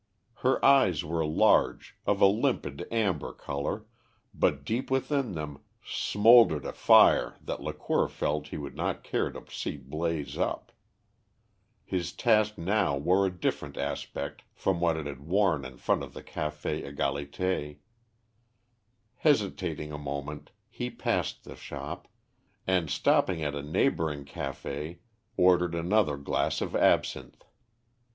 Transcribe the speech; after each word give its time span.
Her 0.37 0.65
eyes 0.65 1.05
were 1.05 1.23
large, 1.23 1.95
of 2.07 2.21
a 2.21 2.25
limpid 2.25 2.87
amber 2.91 3.33
colour, 3.33 3.85
but 4.33 4.65
deep 4.65 4.89
within 4.89 5.33
them 5.33 5.59
smouldered 5.85 6.65
a 6.65 6.73
fire 6.73 7.37
that 7.41 7.61
Lacour 7.61 8.07
felt 8.09 8.47
he 8.47 8.57
would 8.57 8.75
not 8.75 9.03
care 9.03 9.29
to 9.31 9.43
see 9.51 9.77
blaze 9.77 10.39
up. 10.39 10.71
His 11.85 12.13
task 12.13 12.57
now 12.57 12.97
wore 12.97 13.27
a 13.27 13.31
different 13.31 13.77
aspect 13.77 14.41
from 14.55 14.79
what 14.79 14.97
it 14.97 15.05
had 15.05 15.19
worn 15.21 15.63
in 15.63 15.77
front 15.77 16.01
of 16.01 16.15
the 16.15 16.23
Café 16.23 16.81
Égalité. 16.83 17.77
Hesitating 19.17 19.91
a 19.91 19.99
moment, 19.99 20.49
he 20.67 20.89
passed 20.89 21.43
the 21.43 21.55
shop, 21.55 22.07
and, 22.65 22.89
stopping 22.89 23.43
at 23.43 23.53
a 23.53 23.61
neighbouring 23.61 24.25
café, 24.25 24.97
ordered 25.37 25.75
another 25.75 26.17
glass 26.17 26.59
of 26.59 26.75
absinthe. 26.75 27.43